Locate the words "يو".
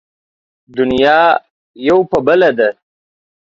1.87-1.97